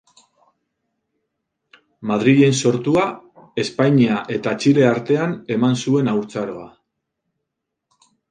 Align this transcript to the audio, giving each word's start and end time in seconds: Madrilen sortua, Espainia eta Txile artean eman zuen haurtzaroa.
Madrilen 2.11 2.55
sortua, 2.63 3.03
Espainia 3.65 4.17
eta 4.37 4.55
Txile 4.63 4.87
artean 4.93 5.37
eman 5.59 5.79
zuen 5.83 6.11
haurtzaroa. 6.15 6.67